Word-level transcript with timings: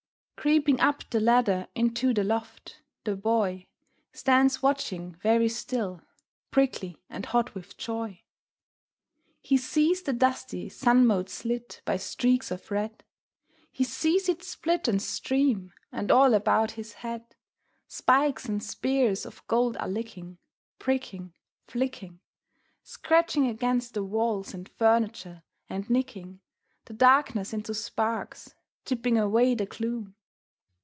Creeping 0.43 0.79
up 0.79 1.07
the 1.11 1.19
ladder 1.19 1.67
into 1.75 2.15
the 2.15 2.23
loft, 2.23 2.81
the 3.03 3.15
Boy 3.15 3.67
Stands 4.11 4.63
watching, 4.63 5.13
very 5.21 5.47
still, 5.47 6.01
prickly 6.49 6.97
and 7.11 7.27
hot 7.27 7.53
with 7.53 7.77
joy. 7.77 8.23
He 9.39 9.55
sees 9.57 10.01
the 10.01 10.13
dusty 10.13 10.67
sun 10.67 11.05
mote 11.05 11.29
slit 11.29 11.83
by 11.85 11.97
streaks 11.97 12.49
of 12.49 12.71
red, 12.71 13.03
He 13.71 13.83
sees 13.83 14.27
it 14.27 14.41
split 14.43 14.87
and 14.87 14.99
stream, 14.99 15.73
and 15.91 16.09
all 16.09 16.33
about 16.33 16.71
his 16.71 16.93
head 16.93 17.35
Spikes 17.87 18.47
and 18.49 18.63
spears 18.63 19.27
of 19.27 19.45
gold 19.45 19.77
are 19.77 19.87
licking, 19.87 20.39
pricking, 20.79 21.35
flicking, 21.67 22.19
Scratching 22.81 23.45
against 23.45 23.93
the 23.93 24.03
walls 24.03 24.55
and 24.55 24.67
furniture, 24.67 25.43
and 25.69 25.87
nicking 25.87 26.39
The 26.85 26.93
darkness 26.95 27.53
into 27.53 27.75
sparks, 27.75 28.55
chipping 28.85 29.19
away 29.19 29.53
the 29.53 29.67
gloom. 29.67 30.15